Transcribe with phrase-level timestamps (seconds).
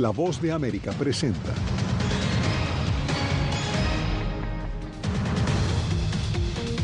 [0.00, 1.52] La voz de América presenta.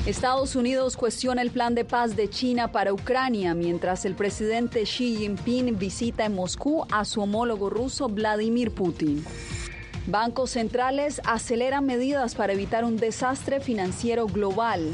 [0.04, 5.16] Estados Unidos cuestiona el plan de paz de China para Ucrania mientras el presidente Xi
[5.16, 9.24] Jinping visita en Moscú a su homólogo ruso Vladimir Putin.
[10.06, 14.92] Bancos centrales aceleran medidas para evitar un desastre financiero global.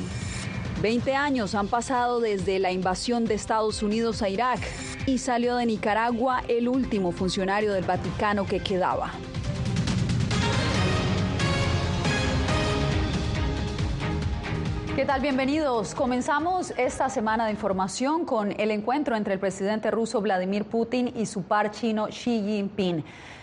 [0.80, 4.60] Veinte años han pasado desde la invasión de Estados Unidos a Irak
[5.06, 9.12] y salió de Nicaragua el último funcionario del Vaticano que quedaba.
[14.94, 15.20] ¿Qué tal?
[15.22, 15.94] Bienvenidos.
[15.94, 21.26] Comenzamos esta semana de información con el encuentro entre el presidente ruso Vladimir Putin y
[21.26, 23.02] su par chino Xi Jinping.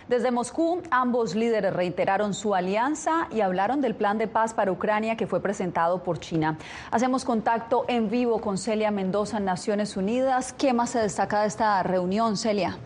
[0.09, 5.16] Desde Moscú, ambos líderes reiteraron su alianza y hablaron del plan de paz para Ucrania
[5.16, 6.58] que fue presentado por China.
[6.90, 10.52] Hacemos contacto en vivo con Celia Mendoza en Naciones Unidas.
[10.53, 12.80] ¿Qué más se destaca de esta reunión, Celia?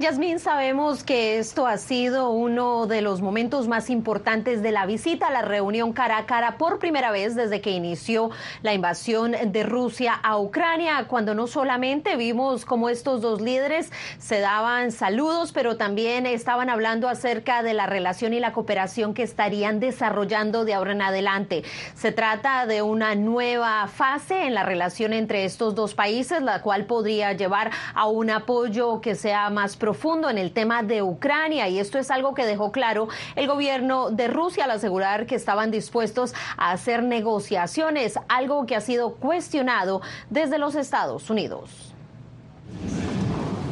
[0.00, 5.28] Yasmín, sabemos que esto ha sido uno de los momentos más importantes de la visita
[5.28, 9.62] a la reunión cara a cara por primera vez desde que inició la invasión de
[9.62, 15.76] Rusia a Ucrania, cuando no solamente vimos cómo estos dos líderes se daban saludos, pero
[15.76, 20.90] también estaban hablando acerca de la relación y la cooperación que estarían desarrollando de ahora
[20.90, 21.62] en adelante.
[21.94, 26.86] Se trata de una nueva fase en la relación entre estos dos países, la cual
[26.86, 31.78] podría llevar a un apoyo que sea más profundo en el tema de Ucrania y
[31.78, 36.32] esto es algo que dejó claro el gobierno de Rusia al asegurar que estaban dispuestos
[36.56, 41.94] a hacer negociaciones, algo que ha sido cuestionado desde los Estados Unidos.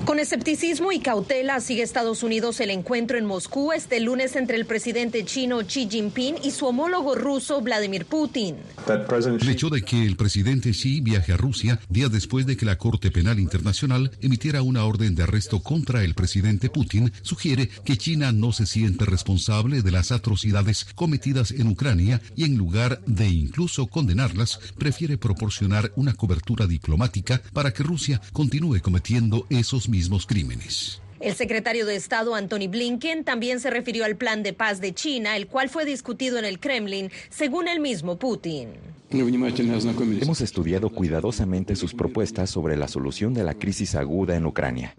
[0.05, 4.67] Con escepticismo y cautela sigue Estados Unidos el encuentro en Moscú este lunes entre el
[4.67, 8.57] presidente chino Xi Jinping y su homólogo ruso Vladimir Putin.
[8.89, 12.79] El hecho de que el presidente Xi viaje a Rusia días después de que la
[12.79, 18.33] Corte Penal Internacional emitiera una orden de arresto contra el presidente Putin sugiere que China
[18.33, 23.87] no se siente responsable de las atrocidades cometidas en Ucrania y en lugar de incluso
[23.87, 31.03] condenarlas, prefiere proporcionar una cobertura diplomática para que Rusia continúe cometiendo esos mismos crímenes.
[31.21, 35.37] El secretario de Estado Anthony Blinken también se refirió al plan de paz de China,
[35.37, 38.71] el cual fue discutido en el Kremlin, según el mismo Putin.
[39.11, 44.97] Hemos estudiado cuidadosamente sus propuestas sobre la solución de la crisis aguda en Ucrania.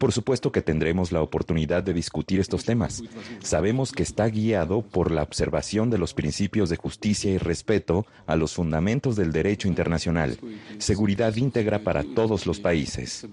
[0.00, 3.02] Por supuesto que tendremos la oportunidad de discutir estos temas.
[3.42, 8.34] Sabemos que está guiado por la observación de los principios de justicia y respeto a
[8.34, 10.38] los fundamentos del derecho internacional,
[10.78, 13.26] seguridad íntegra para todos los países.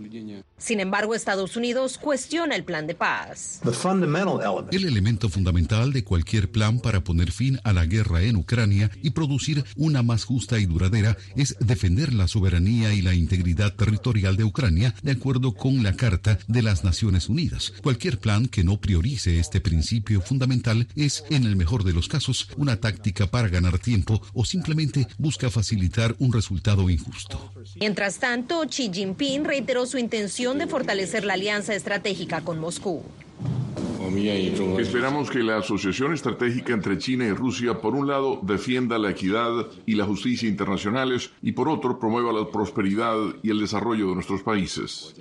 [0.57, 3.61] Sin embargo, Estados Unidos cuestiona el plan de paz.
[4.69, 9.11] El elemento fundamental de cualquier plan para poner fin a la guerra en Ucrania y
[9.11, 14.43] producir una más justa y duradera es defender la soberanía y la integridad territorial de
[14.43, 17.73] Ucrania de acuerdo con la Carta de las Naciones Unidas.
[17.81, 22.49] Cualquier plan que no priorice este principio fundamental es, en el mejor de los casos,
[22.57, 27.51] una táctica para ganar tiempo o simplemente busca facilitar un resultado injusto.
[27.79, 33.03] Mientras tanto, Xi Jinping reiteró su intención de fortalecer la alianza estratégica con Moscú.
[34.79, 39.67] Esperamos que la asociación estratégica entre China y Rusia, por un lado, defienda la equidad
[39.85, 44.43] y la justicia internacionales y por otro, promueva la prosperidad y el desarrollo de nuestros
[44.43, 45.13] países.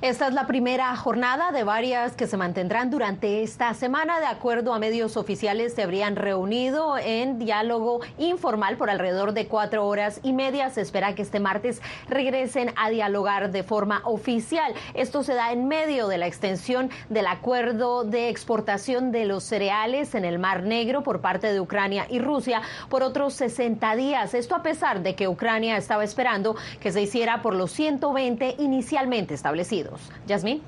[0.00, 4.20] Esta es la primera jornada de varias que se mantendrán durante esta semana.
[4.20, 9.84] De acuerdo a medios oficiales, se habrían reunido en diálogo informal por alrededor de cuatro
[9.84, 10.70] horas y media.
[10.70, 14.72] Se espera que este martes regresen a dialogar de forma oficial.
[14.94, 20.14] Esto se da en medio de la extensión del acuerdo de exportación de los cereales
[20.14, 24.34] en el Mar Negro por parte de Ucrania y Rusia por otros 60 días.
[24.34, 29.34] Esto a pesar de que Ucrania estaba esperando que se hiciera por los 120 inicialmente
[29.34, 29.87] establecidos.
[30.26, 30.62] Yasmín.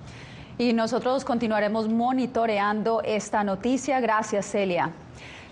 [0.58, 4.00] Y nosotros continuaremos monitoreando esta noticia.
[4.00, 4.90] Gracias, Celia.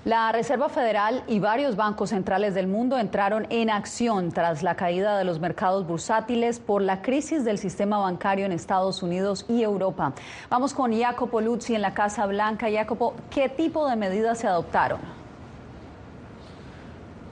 [0.04, 5.18] La Reserva Federal y varios bancos centrales del mundo entraron en acción tras la caída
[5.18, 10.12] de los mercados bursátiles por la crisis del sistema bancario en Estados Unidos y Europa.
[10.48, 12.68] Vamos con Jacopo Luzzi en la Casa Blanca.
[12.72, 15.00] Jacopo, ¿qué tipo de medidas se adoptaron?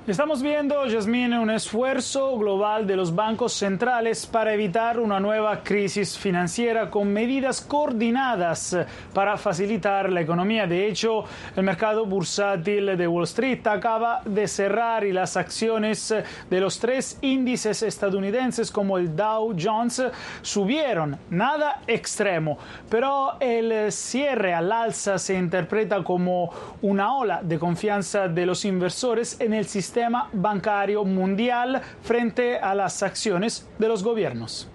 [0.07, 6.17] Estamos viendo, Yasmín, un esfuerzo global de los bancos centrales para evitar una nueva crisis
[6.17, 8.77] financiera con medidas coordinadas
[9.13, 10.69] para facilitar la economía.
[10.69, 11.25] De hecho,
[11.57, 16.15] el mercado bursátil de Wall Street acaba de cerrar y las acciones
[16.49, 20.05] de los tres índices estadounidenses como el Dow Jones
[20.41, 21.19] subieron.
[21.31, 26.53] Nada extremo, pero el cierre al alza se interpreta como
[26.83, 32.75] una ola de confianza de los inversores en el sistema sistema bancario mundial frente a
[32.75, 34.69] las acciones de los gobiernos.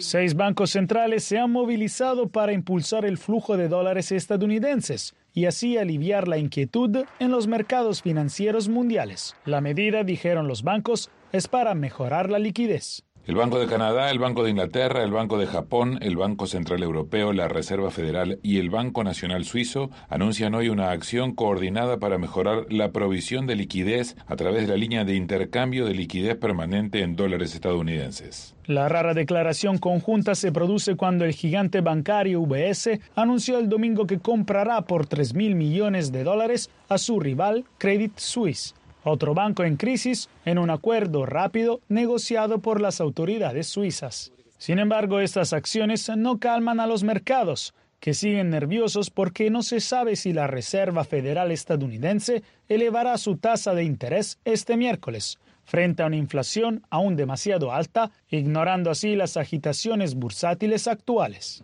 [0.00, 5.78] Seis bancos centrales se han movilizado para impulsar el flujo de dólares estadounidenses y así
[5.78, 9.36] aliviar la inquietud en los mercados financieros mundiales.
[9.44, 13.04] La medida, dijeron los bancos, es para mejorar la liquidez.
[13.26, 16.82] El Banco de Canadá, el Banco de Inglaterra, el Banco de Japón, el Banco Central
[16.82, 22.16] Europeo, la Reserva Federal y el Banco Nacional Suizo anuncian hoy una acción coordinada para
[22.16, 27.02] mejorar la provisión de liquidez a través de la línea de intercambio de liquidez permanente
[27.02, 28.56] en dólares estadounidenses.
[28.64, 34.18] La rara declaración conjunta se produce cuando el gigante bancario UBS anunció el domingo que
[34.18, 38.74] comprará por 3 mil millones de dólares a su rival Credit Suisse
[39.04, 44.32] otro banco en crisis, en un acuerdo rápido negociado por las autoridades suizas.
[44.58, 49.80] Sin embargo, estas acciones no calman a los mercados, que siguen nerviosos porque no se
[49.80, 55.38] sabe si la Reserva Federal estadounidense elevará su tasa de interés este miércoles,
[55.70, 61.62] frente a una inflación aún demasiado alta, ignorando así las agitaciones bursátiles actuales.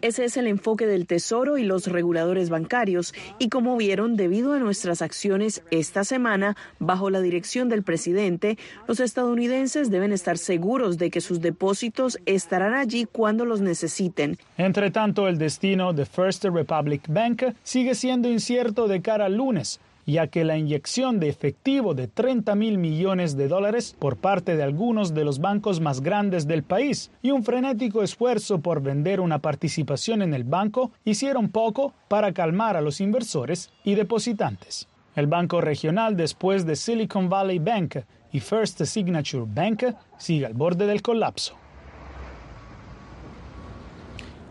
[0.00, 4.58] Ese es el enfoque del Tesoro y los reguladores bancarios y como vieron, debido a
[4.58, 8.58] nuestras acciones esta semana, bajo la dirección del presidente,
[8.88, 14.38] los estadounidenses deben estar seguros de que sus depósitos estarán allí cuando los necesiten.
[14.56, 19.80] Entre tanto, el destino de First Republic Bank sigue siendo incierto de cara al lunes
[20.06, 24.62] ya que la inyección de efectivo de 30 mil millones de dólares por parte de
[24.62, 29.38] algunos de los bancos más grandes del país y un frenético esfuerzo por vender una
[29.38, 34.88] participación en el banco hicieron poco para calmar a los inversores y depositantes.
[35.14, 37.96] El banco regional después de Silicon Valley Bank
[38.32, 39.84] y First Signature Bank
[40.16, 41.61] sigue al borde del colapso.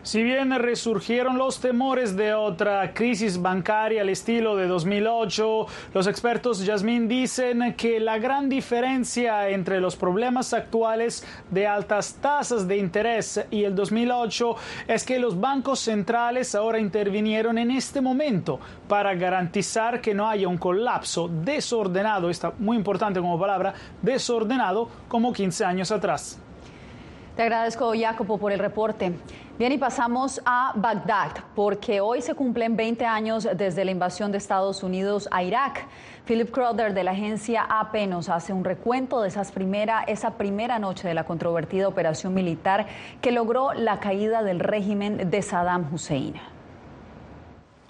[0.04, 6.66] Si bien resurgieron los temores de otra crisis bancaria al estilo de 2008, los expertos
[6.66, 13.46] Yasmín dicen que la gran diferencia entre los problemas actuales de altas tasas de interés
[13.52, 14.56] y el 2008
[14.88, 18.58] es que los bancos centrales ahora intervinieron en este momento
[18.88, 23.72] para garantizar que no haya un colapso desordenado, está muy importante como palabra,
[24.02, 26.40] desordenado como 15 años atrás.
[27.36, 29.12] Te agradezco, Jacopo, por el reporte.
[29.58, 34.38] Bien, y pasamos a Bagdad, porque hoy se cumplen 20 años desde la invasión de
[34.38, 35.86] Estados Unidos a Irak.
[36.24, 40.78] Philip Crowder de la agencia AP nos hace un recuento de esas primera, esa primera
[40.78, 42.86] noche de la controvertida operación militar
[43.20, 46.34] que logró la caída del régimen de Saddam Hussein.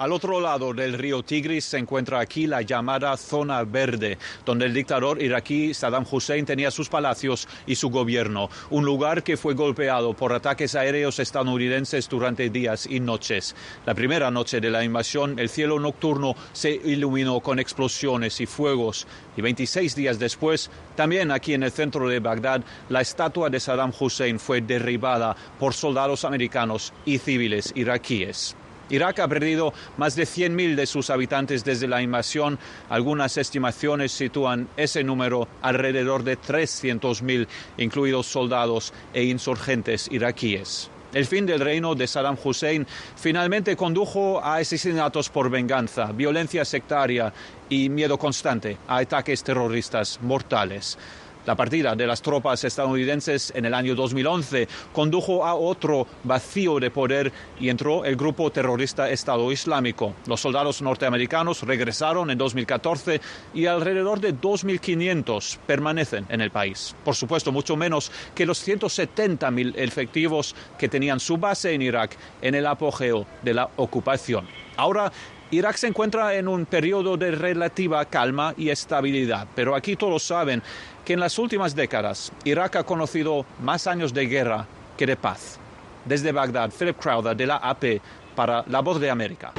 [0.03, 4.75] Al otro lado del río Tigris se encuentra aquí la llamada Zona Verde, donde el
[4.75, 10.13] dictador iraquí Saddam Hussein tenía sus palacios y su gobierno, un lugar que fue golpeado
[10.13, 13.55] por ataques aéreos estadounidenses durante días y noches.
[13.87, 19.07] La primera noche de la invasión, el cielo nocturno se iluminó con explosiones y fuegos,
[19.37, 23.93] y 26 días después, también aquí en el centro de Bagdad, la estatua de Saddam
[23.97, 28.57] Hussein fue derribada por soldados americanos y civiles iraquíes.
[28.93, 32.59] Irak ha perdido más de 100.000 de sus habitantes desde la invasión.
[32.91, 37.49] Algunas estimaciones sitúan ese número alrededor de 300.000,
[37.79, 40.91] incluidos soldados e insurgentes iraquíes.
[41.15, 42.87] El fin del reino de Saddam Hussein
[43.17, 47.33] finalmente condujo a asesinatos por venganza, violencia sectaria
[47.69, 50.99] y miedo constante a ataques terroristas mortales.
[51.45, 56.93] La partida de las tropas estadounidenses en el año 2011 condujo a otro vacío de
[56.93, 60.15] poder y entró el grupo terrorista Estado Islámico.
[60.27, 63.21] Los soldados norteamericanos regresaron en 2014
[63.55, 66.95] y alrededor de 2.500 permanecen en el país.
[67.05, 72.55] Por supuesto, mucho menos que los 170.000 efectivos que tenían su base en Irak en
[72.55, 74.47] el apogeo de la ocupación.
[74.77, 75.13] Ahora
[75.53, 80.63] Irak se encuentra en un periodo de relativa calma y estabilidad, pero aquí todos saben
[81.05, 84.67] que en las últimas décadas Irak ha conocido más años de guerra
[84.97, 85.59] que de paz.
[86.07, 88.01] Desde Bagdad, Philip Crowder de la AP
[88.35, 89.53] para La Voz de América.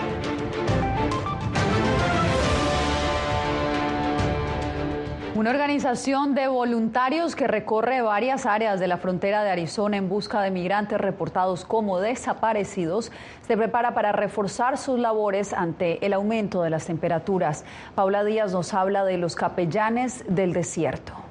[5.43, 10.41] Una organización de voluntarios que recorre varias áreas de la frontera de Arizona en busca
[10.41, 13.12] de migrantes reportados como desaparecidos
[13.45, 17.65] se prepara para reforzar sus labores ante el aumento de las temperaturas.
[17.93, 21.22] Paula Díaz nos habla de los capellanes del desierto.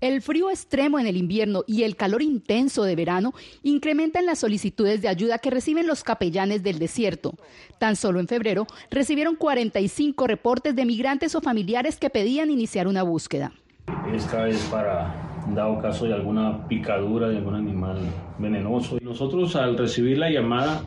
[0.00, 5.02] El frío extremo en el invierno y el calor intenso de verano incrementan las solicitudes
[5.02, 7.34] de ayuda que reciben los capellanes del desierto.
[7.78, 13.02] Tan solo en febrero recibieron 45 reportes de migrantes o familiares que pedían iniciar una
[13.02, 13.52] búsqueda.
[14.14, 17.98] Esta es para, dado caso de alguna picadura de algún animal
[18.38, 18.96] venenoso.
[19.02, 20.82] Nosotros al recibir la llamada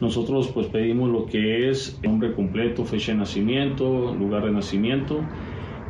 [0.00, 5.20] Nosotros pues pedimos lo que es nombre completo, fecha de nacimiento, lugar de nacimiento,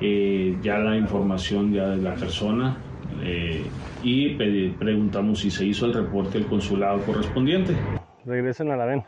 [0.00, 2.76] eh, ya la información ya de la persona
[3.22, 3.64] eh,
[4.02, 4.30] y
[4.70, 7.76] preguntamos si se hizo el reporte del consulado correspondiente.
[8.24, 9.04] Regresen a la VEN.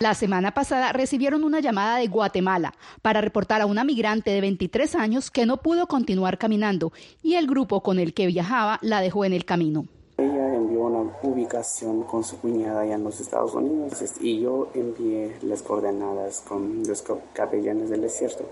[0.00, 4.96] La semana pasada recibieron una llamada de Guatemala para reportar a una migrante de 23
[4.96, 9.24] años que no pudo continuar caminando y el grupo con el que viajaba la dejó
[9.24, 9.86] en el camino.
[10.18, 15.36] Ella envió una ubicación con su cuñada allá en los Estados Unidos y yo envié
[15.42, 18.44] las coordenadas con los capellanes del desierto.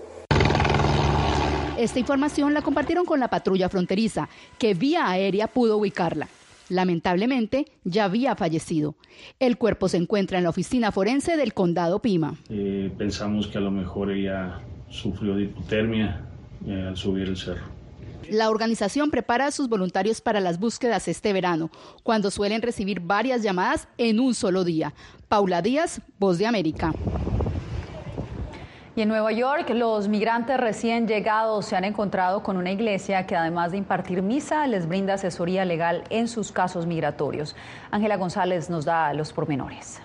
[1.77, 6.27] Esta información la compartieron con la patrulla fronteriza, que vía aérea pudo ubicarla.
[6.69, 8.95] Lamentablemente, ya había fallecido.
[9.39, 12.35] El cuerpo se encuentra en la oficina forense del condado Pima.
[12.49, 16.21] Eh, pensamos que a lo mejor ella sufrió de hipotermia
[16.67, 17.63] eh, al subir el cerro.
[18.29, 21.69] La organización prepara a sus voluntarios para las búsquedas este verano,
[22.03, 24.93] cuando suelen recibir varias llamadas en un solo día.
[25.27, 26.93] Paula Díaz, Voz de América.
[28.95, 33.35] Y en Nueva York, los migrantes recién llegados se han encontrado con una iglesia que
[33.35, 37.55] además de impartir misa, les brinda asesoría legal en sus casos migratorios.
[37.89, 39.99] Ángela González nos da los pormenores.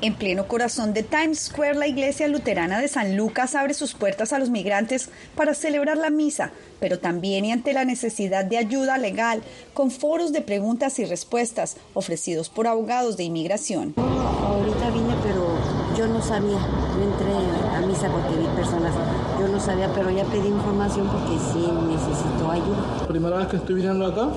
[0.00, 4.32] En pleno corazón de Times Square, la iglesia luterana de San Lucas abre sus puertas
[4.32, 8.96] a los migrantes para celebrar la misa, pero también y ante la necesidad de ayuda
[8.96, 9.42] legal,
[9.74, 13.92] con foros de preguntas y respuestas ofrecidos por abogados de inmigración.
[13.98, 15.49] ahorita vine, pero
[16.00, 16.58] yo no sabía.
[16.96, 18.94] Yo entré a misa porque vi personas.
[19.38, 23.06] Yo no sabía, pero ya pedí información porque sí necesito ayuda.
[23.06, 24.30] Primera vez que estoy viniendo acá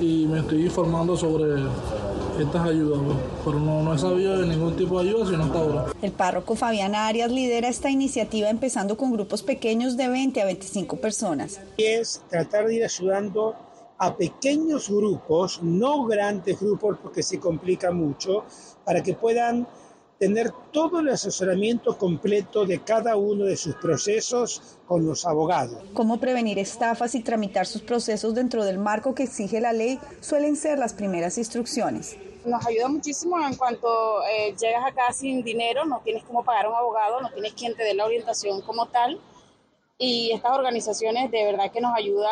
[0.00, 1.62] y me estoy informando sobre
[2.40, 3.00] estas ayudas,
[3.44, 5.84] pero no, no he sabido de ningún tipo de ayuda sino hasta ahora.
[6.02, 10.96] El párroco Fabián Arias lidera esta iniciativa empezando con grupos pequeños de 20 a 25
[10.96, 11.60] personas.
[11.78, 13.54] Es tratar de ir ayudando
[13.98, 18.44] a pequeños grupos, no grandes grupos porque se complica mucho,
[18.84, 19.66] para que puedan
[20.18, 25.82] tener todo el asesoramiento completo de cada uno de sus procesos con los abogados.
[25.92, 30.56] Cómo prevenir estafas y tramitar sus procesos dentro del marco que exige la ley suelen
[30.56, 32.16] ser las primeras instrucciones.
[32.46, 33.88] Nos ayuda muchísimo en cuanto
[34.24, 37.74] eh, llegas acá sin dinero, no tienes cómo pagar a un abogado, no tienes quien
[37.74, 39.20] te dé la orientación como tal.
[39.98, 42.30] Y estas organizaciones de verdad que nos ayuda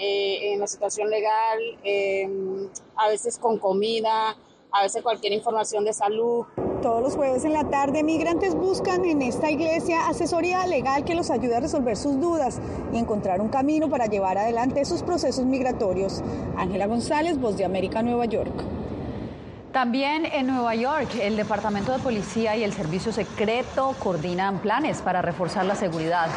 [0.00, 2.28] eh, en la situación legal, eh,
[2.96, 4.36] a veces con comida,
[4.70, 6.44] a veces cualquier información de salud.
[6.82, 11.30] Todos los jueves en la tarde, migrantes buscan en esta iglesia asesoría legal que los
[11.30, 12.60] ayude a resolver sus dudas
[12.92, 16.22] y encontrar un camino para llevar adelante sus procesos migratorios.
[16.56, 18.52] Ángela González, Voz de América, Nueva York.
[19.74, 25.20] También en Nueva York, el Departamento de Policía y el Servicio Secreto coordinan planes para
[25.20, 26.28] reforzar la seguridad.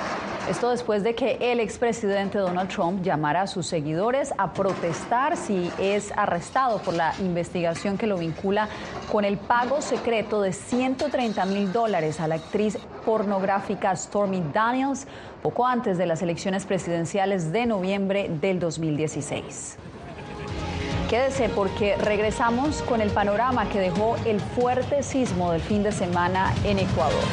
[0.49, 5.71] Esto después de que el expresidente Donald Trump llamara a sus seguidores a protestar si
[5.77, 8.69] es arrestado por la investigación que lo vincula
[9.11, 15.05] con el pago secreto de 130 mil dólares a la actriz pornográfica Stormy Daniels
[15.43, 19.77] poco antes de las elecciones presidenciales de noviembre del 2016.
[21.09, 26.53] Quédese porque regresamos con el panorama que dejó el fuerte sismo del fin de semana
[26.65, 27.23] en Ecuador.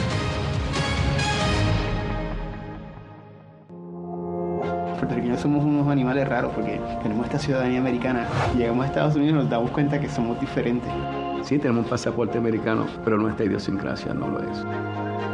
[5.05, 8.27] puertorriqueños somos unos animales raros porque tenemos esta ciudadanía americana.
[8.57, 10.91] Llegamos a Estados Unidos y nos damos cuenta que somos diferentes.
[11.43, 15.34] Sí, tenemos un pasaporte americano, pero nuestra idiosincrasia no lo es.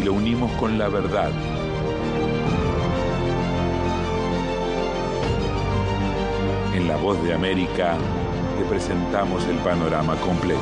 [0.00, 1.30] y lo unimos con la verdad.
[6.74, 7.96] En La Voz de América
[8.58, 10.60] te presentamos el panorama completo.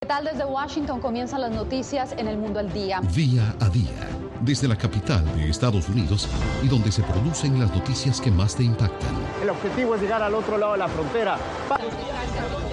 [0.00, 3.00] ¿Qué tal desde Washington comienzan las noticias en el mundo al día?
[3.14, 4.08] Día a día
[4.40, 6.28] desde la capital de Estados Unidos
[6.62, 9.27] y donde se producen las noticias que más te impactan.
[9.48, 11.38] El objetivo es llegar al otro lado de la frontera.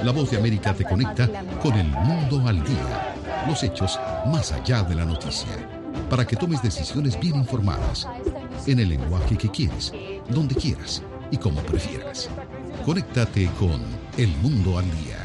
[0.03, 1.25] La voz de América te conecta
[1.63, 3.15] con el mundo al día,
[3.47, 5.69] los hechos más allá de la noticia,
[6.09, 8.09] para que tomes decisiones bien informadas,
[8.67, 9.93] en el lenguaje que quieres,
[10.27, 11.01] donde quieras
[11.31, 12.29] y como prefieras.
[12.83, 13.81] Conéctate con
[14.17, 15.24] El Mundo al Día.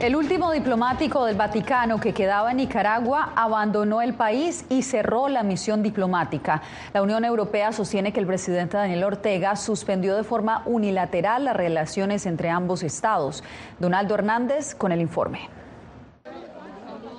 [0.00, 5.42] El último diplomático del Vaticano que quedaba en Nicaragua abandonó el país y cerró la
[5.42, 6.62] misión diplomática.
[6.94, 12.24] La Unión Europea sostiene que el presidente Daniel Ortega suspendió de forma unilateral las relaciones
[12.24, 13.44] entre ambos estados.
[13.78, 15.50] Donaldo Hernández con el informe.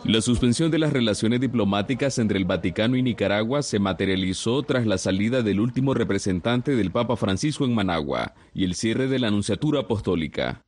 [0.03, 4.97] La suspensión de las relaciones diplomáticas entre el Vaticano y Nicaragua se materializó tras la
[4.97, 9.81] salida del último representante del Papa Francisco en Managua y el cierre de la Anunciatura
[9.81, 10.63] Apostólica.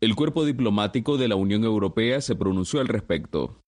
[0.00, 3.64] El cuerpo diplomático de la Unión Europea se pronunció al respecto.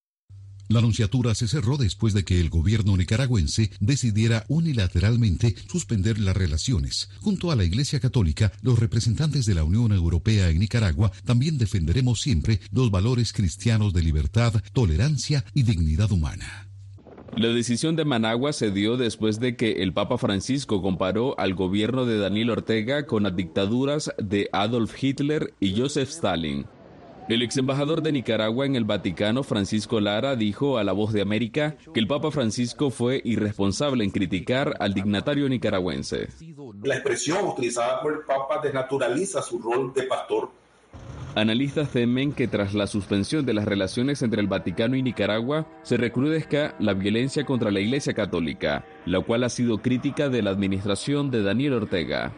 [0.69, 7.11] La anunciatura se cerró después de que el gobierno nicaragüense decidiera unilateralmente suspender las relaciones.
[7.19, 12.21] Junto a la Iglesia Católica, los representantes de la Unión Europea en Nicaragua también defenderemos
[12.21, 16.70] siempre los valores cristianos de libertad, tolerancia y dignidad humana.
[17.37, 22.05] La decisión de Managua se dio después de que el Papa Francisco comparó al gobierno
[22.05, 26.67] de Daniel Ortega con las dictaduras de Adolf Hitler y Joseph Stalin.
[27.29, 31.23] El ex embajador de Nicaragua en el Vaticano, Francisco Lara, dijo a La Voz de
[31.23, 36.29] América que el Papa Francisco fue irresponsable en criticar al dignatario nicaragüense.
[36.83, 40.51] La expresión utilizada por el Papa desnaturaliza su rol de pastor
[41.37, 45.97] Analistas temen que tras la suspensión de las relaciones entre el Vaticano y Nicaragua se
[45.97, 51.31] recrudezca la violencia contra la Iglesia Católica, la cual ha sido crítica de la administración
[51.31, 52.33] de Daniel Ortega.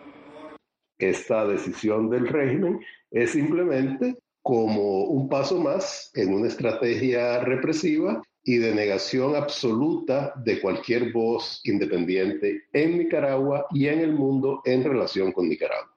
[0.98, 2.80] Esta decisión del régimen
[3.10, 10.60] es simplemente como un paso más en una estrategia represiva y de negación absoluta de
[10.60, 15.96] cualquier voz independiente en Nicaragua y en el mundo en relación con Nicaragua.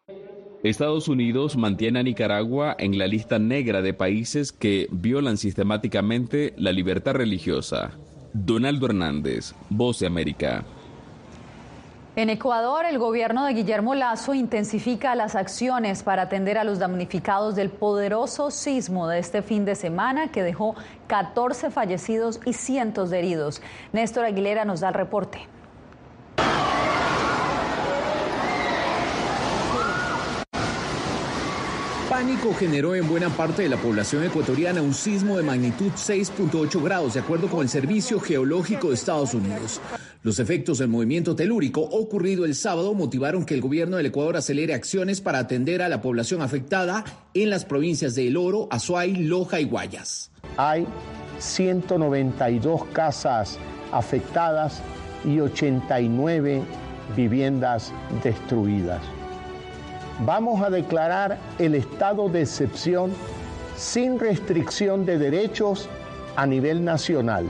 [0.65, 6.71] Estados Unidos mantiene a Nicaragua en la lista negra de países que violan sistemáticamente la
[6.71, 7.91] libertad religiosa.
[8.33, 10.63] Donaldo Hernández, Voz de América.
[12.15, 17.55] En Ecuador, el gobierno de Guillermo Lazo intensifica las acciones para atender a los damnificados
[17.55, 20.73] del poderoso sismo de este fin de semana que dejó
[21.05, 23.61] 14 fallecidos y cientos de heridos.
[23.93, 25.47] Néstor Aguilera nos da el reporte.
[32.15, 37.15] Pánico generó en buena parte de la población ecuatoriana un sismo de magnitud 6.8 grados,
[37.15, 39.81] de acuerdo con el Servicio Geológico de Estados Unidos.
[40.23, 44.73] Los efectos del movimiento telúrico ocurrido el sábado motivaron que el gobierno del Ecuador acelere
[44.73, 49.59] acciones para atender a la población afectada en las provincias de El Oro, Azuay, Loja
[49.59, 50.31] y Guayas.
[50.55, 50.87] Hay
[51.39, 53.59] 192 casas
[53.91, 54.81] afectadas
[55.25, 56.63] y 89
[57.17, 57.91] viviendas
[58.23, 59.01] destruidas
[60.19, 63.11] vamos a declarar el estado de excepción
[63.77, 65.89] sin restricción de derechos
[66.35, 67.45] a nivel nacional.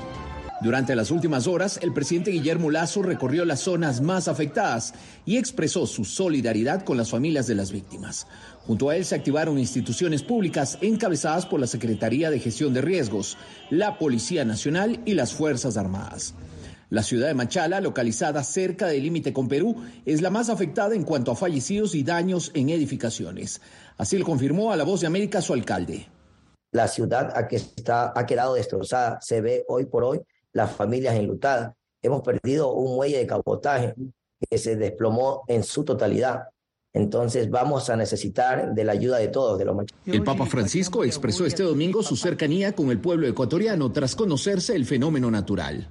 [0.61, 4.93] Durante las últimas horas, el presidente Guillermo Lazo recorrió las zonas más afectadas
[5.25, 8.25] y expresó su solidaridad con las familias de las víctimas.
[8.65, 13.37] Junto a él se activaron instituciones públicas encabezadas por la Secretaría de Gestión de Riesgos,
[13.69, 16.33] la Policía Nacional y las Fuerzas Armadas.
[16.89, 21.03] La ciudad de Machala, localizada cerca del límite con Perú, es la más afectada en
[21.03, 23.61] cuanto a fallecidos y daños en edificaciones.
[23.97, 26.07] Así lo confirmó a La Voz de América su alcalde.
[26.71, 29.19] La ciudad ha quedado destrozada.
[29.21, 30.21] Se ve hoy por hoy
[30.51, 31.73] las familias enlutadas.
[32.01, 33.95] Hemos perdido un muelle de cabotaje
[34.49, 36.49] que se desplomó en su totalidad.
[36.93, 41.45] Entonces vamos a necesitar de la ayuda de todos, de los El Papa Francisco expresó
[41.45, 45.89] este domingo su cercanía con el pueblo ecuatoriano tras conocerse el fenómeno natural.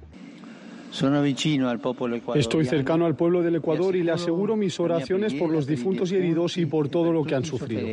[2.35, 6.15] Estoy cercano al pueblo del Ecuador y le aseguro mis oraciones por los difuntos y
[6.15, 7.87] heridos y por todo lo que han sufrido.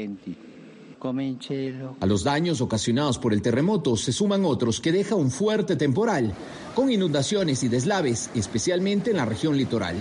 [2.00, 6.32] A los daños ocasionados por el terremoto se suman otros que deja un fuerte temporal,
[6.76, 9.96] con inundaciones y deslaves, especialmente en la región litoral.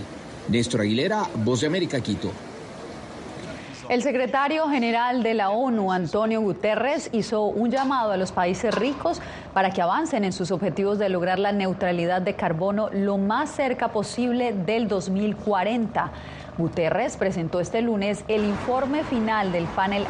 [0.48, 2.30] Néstor Aguilera, Voz de América, Quito.
[3.88, 9.20] El secretario general de la ONU, Antonio Guterres, hizo un llamado a los países ricos
[9.52, 13.88] para que avancen en sus objetivos de lograr la neutralidad de carbono lo más cerca
[13.88, 16.12] posible del 2040.
[16.58, 20.06] Guterres presentó este lunes el informe final del panel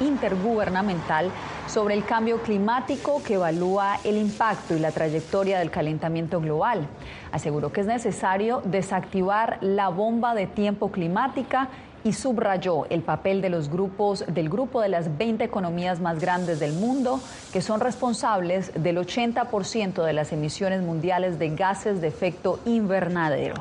[0.00, 1.30] intergubernamental
[1.66, 6.86] sobre el cambio climático que evalúa el impacto y la trayectoria del calentamiento global.
[7.32, 11.68] Aseguró que es necesario desactivar la bomba de tiempo climática
[12.04, 16.60] y subrayó el papel de los grupos del grupo de las 20 economías más grandes
[16.60, 17.20] del mundo
[17.52, 23.54] que son responsables del 80% de las emisiones mundiales de gases de efecto invernadero.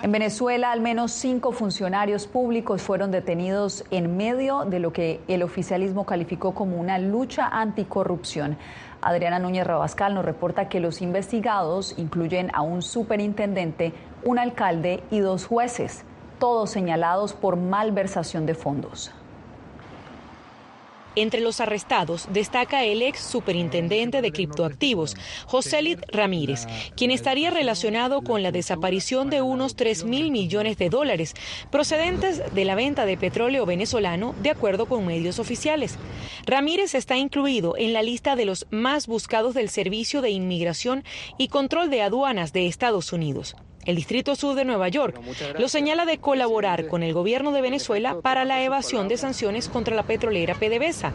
[0.00, 5.42] En Venezuela, al menos cinco funcionarios públicos fueron detenidos en medio de lo que el
[5.42, 8.56] oficialismo calificó como una lucha anticorrupción.
[9.02, 15.18] Adriana Núñez Rabascal nos reporta que los investigados incluyen a un superintendente, un alcalde y
[15.18, 16.04] dos jueces,
[16.38, 19.12] todos señalados por malversación de fondos.
[21.18, 28.44] Entre los arrestados destaca el ex superintendente de criptoactivos, Josélit Ramírez, quien estaría relacionado con
[28.44, 31.34] la desaparición de unos 3 mil millones de dólares
[31.72, 35.98] procedentes de la venta de petróleo venezolano, de acuerdo con medios oficiales.
[36.46, 41.02] Ramírez está incluido en la lista de los más buscados del Servicio de Inmigración
[41.36, 43.56] y Control de Aduanas de Estados Unidos.
[43.88, 45.18] El Distrito Sur de Nueva York
[45.58, 49.96] lo señala de colaborar con el gobierno de Venezuela para la evasión de sanciones contra
[49.96, 51.14] la petrolera PDVSA.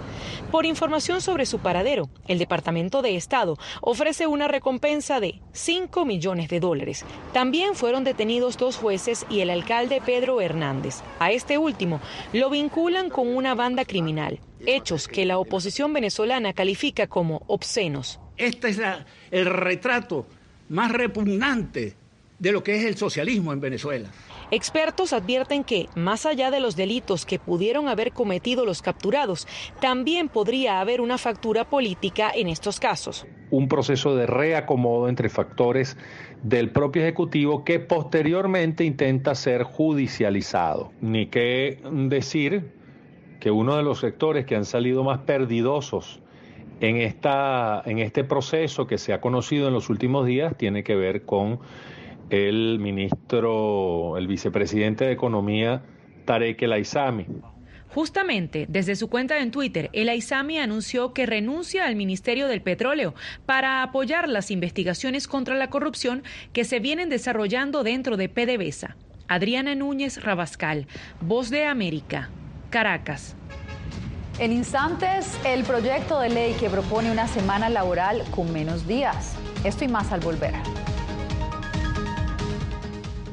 [0.49, 6.49] Por información sobre su paradero, el Departamento de Estado ofrece una recompensa de 5 millones
[6.49, 7.05] de dólares.
[7.31, 11.03] También fueron detenidos dos jueces y el alcalde Pedro Hernández.
[11.19, 11.99] A este último
[12.33, 18.19] lo vinculan con una banda criminal, hechos que la oposición venezolana califica como obscenos.
[18.35, 18.81] Este es
[19.29, 20.25] el retrato
[20.69, 22.01] más repugnante
[22.39, 24.09] de lo que es el socialismo en Venezuela.
[24.51, 29.47] Expertos advierten que, más allá de los delitos que pudieron haber cometido los capturados,
[29.81, 33.25] también podría haber una factura política en estos casos.
[33.49, 35.97] Un proceso de reacomodo entre factores
[36.43, 40.91] del propio Ejecutivo que posteriormente intenta ser judicializado.
[41.01, 42.73] Ni qué decir
[43.39, 46.21] que uno de los sectores que han salido más perdidosos
[46.79, 50.95] en, esta, en este proceso que se ha conocido en los últimos días tiene que
[50.95, 51.59] ver con
[52.29, 55.83] el ministro, el vicepresidente de Economía,
[56.25, 57.25] Tarek El Aizami.
[57.93, 63.13] Justamente, desde su cuenta en Twitter, el Aizami anunció que renuncia al Ministerio del Petróleo
[63.45, 68.95] para apoyar las investigaciones contra la corrupción que se vienen desarrollando dentro de PDVSA.
[69.27, 70.87] Adriana Núñez Rabascal,
[71.21, 72.29] Voz de América,
[72.71, 73.35] Caracas.
[74.39, 79.35] En instantes, el proyecto de ley que propone una semana laboral con menos días.
[79.63, 80.53] Esto y más al volver.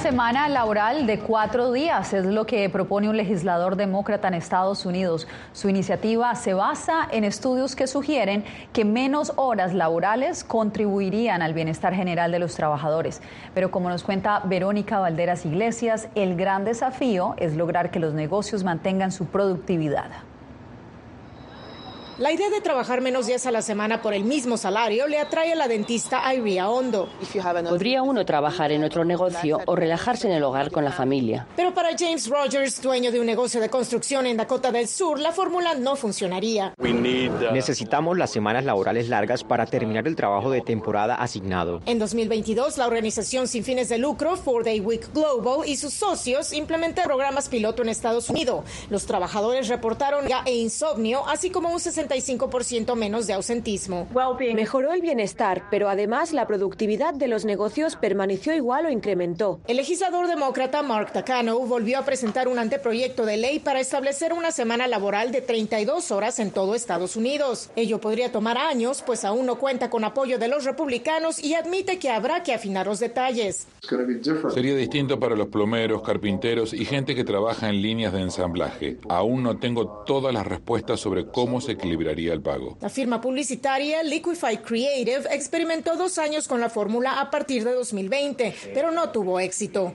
[0.00, 5.28] Semana laboral de cuatro días es lo que propone un legislador demócrata en Estados Unidos.
[5.52, 11.92] Su iniciativa se basa en estudios que sugieren que menos horas laborales contribuirían al bienestar
[11.94, 13.20] general de los trabajadores.
[13.52, 18.64] Pero como nos cuenta Verónica Valderas Iglesias, el gran desafío es lograr que los negocios
[18.64, 20.29] mantengan su productividad.
[22.20, 25.54] La idea de trabajar menos días a la semana por el mismo salario le atrae
[25.54, 27.08] a la dentista Iria Hondo.
[27.66, 31.46] Podría uno trabajar en otro negocio o relajarse en el hogar con la familia.
[31.56, 35.32] Pero para James Rogers, dueño de un negocio de construcción en Dakota del Sur, la
[35.32, 36.74] fórmula no funcionaría.
[37.52, 41.80] Necesitamos las semanas laborales largas para terminar el trabajo de temporada asignado.
[41.86, 46.52] En 2022, la organización sin fines de lucro, Four Day Week Global y sus socios
[46.52, 48.62] implementaron programas piloto en Estados Unidos.
[48.90, 54.08] Los trabajadores reportaron ya e insomnio, así como un 60 65% menos de ausentismo.
[54.54, 59.60] Mejoró el bienestar, pero además la productividad de los negocios permaneció igual o incrementó.
[59.66, 64.50] El legislador demócrata Mark Takano volvió a presentar un anteproyecto de ley para establecer una
[64.50, 67.70] semana laboral de 32 horas en todo Estados Unidos.
[67.76, 71.98] Ello podría tomar años, pues aún no cuenta con apoyo de los republicanos y admite
[71.98, 73.68] que habrá que afinar los detalles.
[74.52, 78.98] Sería distinto para los plomeros, carpinteros y gente que trabaja en líneas de ensamblaje.
[79.08, 81.99] Aún no tengo todas las respuestas sobre cómo se equilibra
[82.42, 82.76] pago.
[82.80, 88.54] La firma publicitaria Liquify Creative experimentó dos años con la fórmula a partir de 2020,
[88.74, 89.94] pero no tuvo éxito.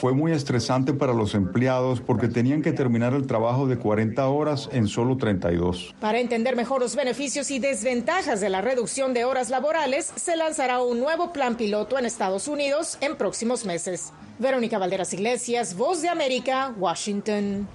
[0.00, 4.68] Fue muy estresante para los empleados porque tenían que terminar el trabajo de 40 horas
[4.72, 5.94] en solo 32.
[6.00, 10.82] Para entender mejor los beneficios y desventajas de la reducción de horas laborales, se lanzará
[10.82, 14.12] un nuevo plan piloto en Estados Unidos en próximos meses.
[14.38, 17.66] Verónica Valderas Iglesias, Voz de América, Washington.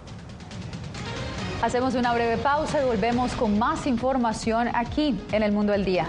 [1.61, 6.07] Hacemos una breve pausa y volvemos con más información aquí en El Mundo del Día.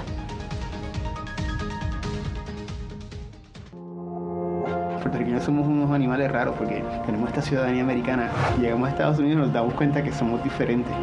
[5.02, 8.30] puertorriqueños somos unos animales raros porque tenemos esta ciudadanía americana.
[8.58, 10.94] Llegamos a Estados Unidos y nos damos cuenta que somos diferentes.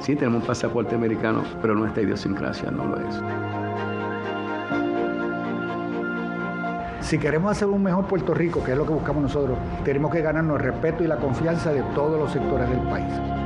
[0.00, 3.20] Sí, tenemos un pasaporte americano, pero nuestra idiosincrasia no lo es.
[7.00, 10.20] Si queremos hacer un mejor Puerto Rico, que es lo que buscamos nosotros, tenemos que
[10.20, 13.45] ganarnos el respeto y la confianza de todos los sectores del país.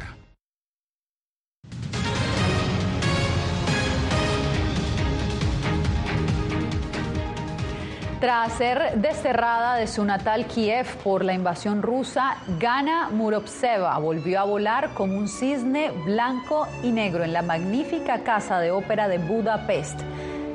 [8.21, 14.43] Tras ser desterrada de su natal Kiev por la invasión rusa, Gana Muropseva volvió a
[14.43, 20.01] volar como un cisne blanco y negro en la magnífica casa de ópera de Budapest.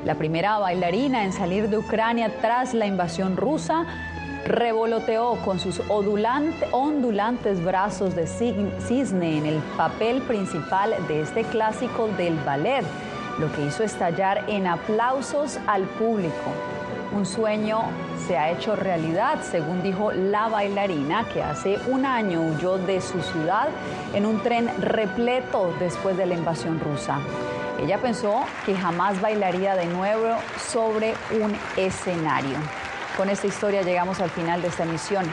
[0.05, 3.85] La primera bailarina en salir de Ucrania tras la invasión rusa
[4.45, 12.37] revoloteó con sus ondulantes brazos de cisne en el papel principal de este clásico del
[12.45, 12.85] ballet,
[13.39, 16.76] lo que hizo estallar en aplausos al público.
[17.11, 17.83] Un sueño
[18.27, 23.21] se ha hecho realidad, según dijo la bailarina, que hace un año huyó de su
[23.21, 23.69] ciudad
[24.13, 27.19] en un tren repleto después de la invasión rusa.
[27.79, 32.57] Ella pensó que jamás bailaría de nuevo sobre un escenario.
[33.15, 35.25] Con esta historia llegamos al final de esta emisión.